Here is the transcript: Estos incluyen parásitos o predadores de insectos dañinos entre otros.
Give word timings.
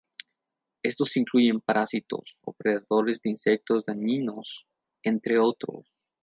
Estos 0.81 1.15
incluyen 1.15 1.61
parásitos 1.61 2.35
o 2.43 2.53
predadores 2.53 3.21
de 3.21 3.29
insectos 3.29 3.85
dañinos 3.85 4.65
entre 5.03 5.37
otros. 5.37 5.85